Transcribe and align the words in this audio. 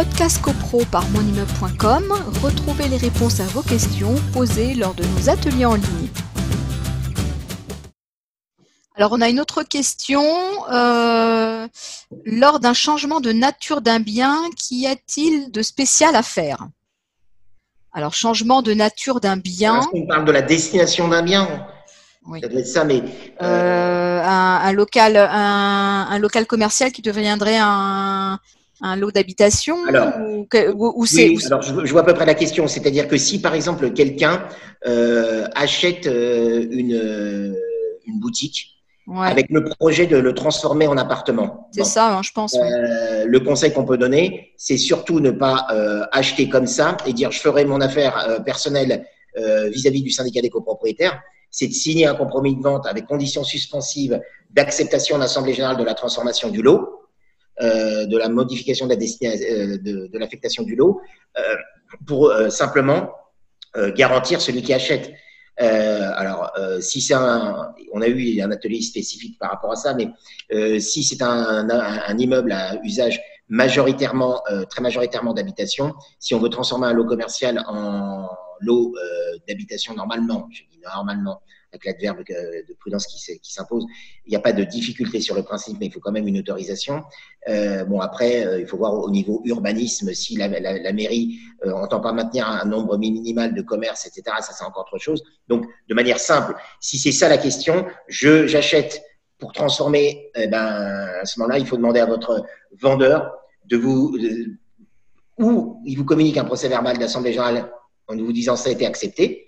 Podcast 0.00 0.40
CoPro 0.40 0.82
par 0.90 1.06
monimmeuble.com, 1.10 2.14
retrouvez 2.42 2.88
les 2.88 2.96
réponses 2.96 3.38
à 3.38 3.44
vos 3.44 3.60
questions 3.60 4.14
posées 4.32 4.72
lors 4.72 4.94
de 4.94 5.04
nos 5.04 5.28
ateliers 5.28 5.66
en 5.66 5.74
ligne. 5.74 6.08
Alors, 8.96 9.12
on 9.12 9.20
a 9.20 9.28
une 9.28 9.38
autre 9.40 9.62
question. 9.62 10.22
Euh, 10.72 11.68
lors 12.24 12.60
d'un 12.60 12.72
changement 12.72 13.20
de 13.20 13.32
nature 13.32 13.82
d'un 13.82 14.00
bien, 14.00 14.44
qu'y 14.56 14.86
a-t-il 14.86 15.50
de 15.52 15.60
spécial 15.60 16.16
à 16.16 16.22
faire? 16.22 16.66
Alors, 17.92 18.14
changement 18.14 18.62
de 18.62 18.72
nature 18.72 19.20
d'un 19.20 19.36
bien. 19.36 19.82
On 19.92 20.06
parle 20.06 20.24
de 20.24 20.32
la 20.32 20.40
destination 20.40 21.08
d'un 21.08 21.20
bien. 21.20 21.66
Oui. 22.26 22.40
Ça 22.40 22.48
doit 22.48 22.60
être 22.60 22.66
ça, 22.66 22.84
mais. 22.84 23.02
euh, 23.42 23.42
Euh, 23.42 24.22
un, 24.24 24.60
un 24.62 24.72
local, 24.72 25.18
un, 25.18 26.06
un 26.10 26.18
local 26.18 26.46
commercial 26.46 26.90
qui 26.90 27.02
deviendrait 27.02 27.58
un, 27.60 28.38
un 28.82 28.96
lot 28.96 29.10
d'habitation 29.10 29.76
ou, 30.74 30.86
ou- 31.00 31.04
oui, 31.12 31.38
alors 31.46 31.62
je, 31.62 31.84
je 31.84 31.92
vois 31.92 32.00
à 32.02 32.04
peu 32.04 32.14
près 32.14 32.26
la 32.26 32.34
question. 32.34 32.66
C'est-à-dire 32.66 33.08
que 33.08 33.16
si, 33.16 33.40
par 33.40 33.54
exemple, 33.54 33.90
quelqu'un 33.92 34.44
euh, 34.86 35.46
achète 35.54 36.06
euh, 36.06 36.66
une, 36.70 36.94
euh, 36.94 37.54
une 38.06 38.18
boutique 38.20 38.82
ouais, 39.06 39.26
avec 39.26 39.46
le 39.50 39.64
projet 39.64 40.06
de 40.06 40.16
le 40.16 40.34
transformer 40.34 40.86
en 40.86 40.96
appartement. 40.96 41.68
c'est 41.72 41.84
ça, 41.84 42.16
hein, 42.16 42.22
je 42.22 42.32
pense. 42.32 42.54
ouais. 42.54 43.26
Le 43.26 43.40
conseil 43.40 43.72
qu'on 43.72 43.84
peut 43.84 43.98
donner, 43.98 44.52
c'est 44.56 44.78
surtout 44.78 45.20
ne 45.20 45.30
pas 45.30 45.66
euh, 45.72 46.02
acheter 46.12 46.48
comme 46.48 46.66
ça 46.66 46.96
et 47.06 47.12
dire 47.12 47.30
je 47.30 47.40
ferai 47.40 47.64
mon 47.64 47.80
affaire 47.80 48.16
euh, 48.28 48.40
personnelle 48.40 49.04
euh, 49.38 49.68
vis-à-vis 49.68 50.02
du 50.02 50.10
syndicat 50.10 50.40
des 50.40 50.50
copropriétaires. 50.50 51.20
C'est 51.52 51.66
de 51.66 51.72
signer 51.72 52.06
un 52.06 52.14
compromis 52.14 52.56
de 52.56 52.62
vente 52.62 52.86
avec 52.86 53.06
conditions 53.06 53.42
suspensives 53.44 54.20
d'acceptation 54.50 55.16
de 55.16 55.22
l'Assemblée 55.22 55.52
générale 55.52 55.76
de 55.76 55.84
la 55.84 55.94
transformation 55.94 56.48
du 56.48 56.62
lot, 56.62 56.99
de 57.60 58.16
la 58.16 58.28
modification 58.28 58.86
de 58.86 58.94
la 58.94 59.00
euh, 59.00 59.78
de, 59.78 60.18
l'affectation 60.18 60.62
du 60.62 60.76
lot, 60.76 61.00
euh, 61.38 61.42
pour 62.06 62.30
euh, 62.30 62.48
simplement 62.48 63.10
euh, 63.76 63.92
garantir 63.92 64.40
celui 64.40 64.62
qui 64.62 64.72
achète. 64.72 65.12
Euh, 65.60 66.10
alors, 66.16 66.50
euh, 66.58 66.80
si 66.80 67.00
c'est 67.00 67.14
un, 67.14 67.74
on 67.92 68.00
a 68.00 68.08
eu 68.08 68.40
un 68.40 68.50
atelier 68.50 68.80
spécifique 68.80 69.38
par 69.38 69.50
rapport 69.50 69.72
à 69.72 69.76
ça, 69.76 69.94
mais 69.94 70.08
euh, 70.52 70.78
si 70.78 71.04
c'est 71.04 71.22
un 71.22 72.18
immeuble 72.18 72.52
à 72.52 72.80
usage 72.82 73.20
majoritairement, 73.50 74.42
euh, 74.50 74.64
très 74.64 74.80
majoritairement 74.80 75.34
d'habitation, 75.34 75.94
si 76.18 76.34
on 76.34 76.38
veut 76.38 76.48
transformer 76.48 76.86
un 76.86 76.92
lot 76.92 77.04
commercial 77.04 77.62
en 77.66 78.28
lot 78.60 78.94
euh, 78.96 79.38
d'habitation 79.46 79.94
normalement, 79.94 80.48
je 80.50 80.62
dis 80.70 80.80
normalement, 80.82 81.42
avec 81.72 81.84
l'adverbe 81.84 82.24
de 82.26 82.74
prudence 82.80 83.06
qui 83.06 83.52
s'impose, 83.52 83.84
il 84.26 84.30
n'y 84.30 84.36
a 84.36 84.40
pas 84.40 84.52
de 84.52 84.64
difficulté 84.64 85.20
sur 85.20 85.34
le 85.34 85.42
principe, 85.42 85.78
mais 85.78 85.86
il 85.86 85.92
faut 85.92 86.00
quand 86.00 86.10
même 86.10 86.26
une 86.26 86.38
autorisation. 86.38 87.04
Euh, 87.48 87.84
bon, 87.84 88.00
après, 88.00 88.44
euh, 88.44 88.60
il 88.60 88.66
faut 88.66 88.76
voir 88.76 88.94
au 88.94 89.10
niveau 89.10 89.40
urbanisme 89.44 90.12
si 90.12 90.36
la, 90.36 90.48
la, 90.48 90.78
la 90.78 90.92
mairie 90.92 91.38
euh, 91.64 91.72
entend 91.72 92.00
pas 92.00 92.12
maintenir 92.12 92.48
un 92.48 92.64
nombre 92.64 92.98
minimal 92.98 93.54
de 93.54 93.62
commerces, 93.62 94.06
etc. 94.06 94.36
Ça, 94.40 94.52
c'est 94.52 94.64
encore 94.64 94.88
autre 94.92 94.98
chose. 94.98 95.22
Donc, 95.48 95.64
de 95.88 95.94
manière 95.94 96.18
simple, 96.18 96.54
si 96.80 96.98
c'est 96.98 97.12
ça 97.12 97.28
la 97.28 97.38
question, 97.38 97.86
je 98.08 98.46
j'achète 98.46 99.02
pour 99.38 99.52
transformer, 99.52 100.30
eh 100.34 100.48
ben, 100.48 100.58
à 100.58 101.24
ce 101.24 101.38
moment-là, 101.38 101.58
il 101.58 101.66
faut 101.66 101.76
demander 101.76 102.00
à 102.00 102.06
votre 102.06 102.44
vendeur 102.72 103.32
de 103.70 103.76
vous, 103.76 104.18
de- 104.18 104.56
ou 105.38 105.80
il 105.86 105.96
vous 105.96 106.04
communique 106.04 106.36
un 106.36 106.44
procès 106.44 106.68
verbal 106.68 106.98
d'Assemblée 106.98 107.32
générale 107.32 107.72
en 108.08 108.16
vous 108.16 108.32
disant 108.32 108.56
ça 108.56 108.68
a 108.68 108.72
été 108.72 108.86
accepté. 108.86 109.46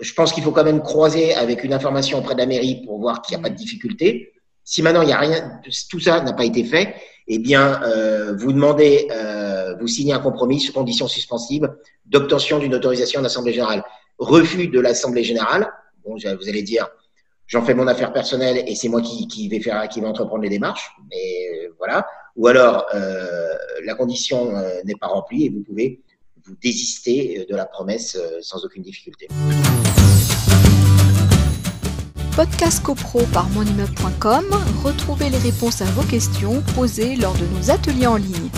Je 0.00 0.12
pense 0.14 0.32
qu'il 0.32 0.42
faut 0.42 0.52
quand 0.52 0.64
même 0.64 0.82
croiser 0.82 1.34
avec 1.34 1.62
une 1.64 1.72
information 1.72 2.18
auprès 2.18 2.34
de 2.34 2.40
la 2.40 2.46
mairie 2.46 2.82
pour 2.84 2.98
voir 2.98 3.22
qu'il 3.22 3.36
n'y 3.36 3.40
a 3.40 3.42
pas 3.42 3.50
de 3.50 3.56
difficulté. 3.56 4.32
Si 4.64 4.82
maintenant 4.82 5.02
il 5.02 5.06
n'y 5.06 5.12
a 5.12 5.18
rien, 5.18 5.60
tout 5.90 6.00
ça 6.00 6.20
n'a 6.20 6.32
pas 6.32 6.44
été 6.44 6.64
fait, 6.64 6.94
eh 7.26 7.38
bien, 7.38 7.82
euh, 7.82 8.34
vous 8.36 8.52
demandez, 8.52 9.06
euh, 9.10 9.74
vous 9.80 9.86
signez 9.86 10.12
un 10.12 10.18
compromis 10.20 10.60
sur 10.60 10.72
conditions 10.72 11.08
suspensives 11.08 11.68
d'obtention 12.06 12.58
d'une 12.58 12.74
autorisation 12.74 13.20
d'Assemblée 13.22 13.52
générale. 13.52 13.84
Refus 14.18 14.68
de 14.68 14.80
l'Assemblée 14.80 15.24
générale. 15.24 15.70
Bon, 16.04 16.16
vous 16.16 16.48
allez 16.48 16.62
dire, 16.62 16.88
j'en 17.46 17.62
fais 17.62 17.74
mon 17.74 17.86
affaire 17.86 18.12
personnelle 18.12 18.64
et 18.66 18.74
c'est 18.74 18.88
moi 18.88 19.00
qui, 19.00 19.48
vais 19.48 19.60
faire, 19.60 19.88
qui 19.88 20.00
vais 20.00 20.06
entreprendre 20.06 20.42
les 20.42 20.50
démarches. 20.50 20.90
Mais 21.10 21.66
euh, 21.66 21.74
voilà. 21.78 22.06
Ou 22.36 22.48
alors, 22.48 22.86
la 23.84 23.94
condition 23.94 24.56
euh, 24.56 24.80
n'est 24.84 24.94
pas 24.94 25.06
remplie 25.06 25.46
et 25.46 25.50
vous 25.50 25.60
pouvez 25.60 26.00
vous 26.44 26.54
désister 26.62 27.40
euh, 27.40 27.44
de 27.48 27.56
la 27.56 27.66
promesse 27.66 28.16
euh, 28.16 28.38
sans 28.40 28.64
aucune 28.64 28.82
difficulté. 28.82 29.28
Podcast 32.36 32.82
CoPro 32.82 33.20
par 33.32 33.48
monimmeuble.com, 33.50 34.44
retrouvez 34.82 35.30
les 35.30 35.38
réponses 35.38 35.82
à 35.82 35.84
vos 35.86 36.02
questions 36.02 36.62
posées 36.74 37.14
lors 37.14 37.34
de 37.34 37.46
nos 37.46 37.70
ateliers 37.70 38.08
en 38.08 38.16
ligne. 38.16 38.50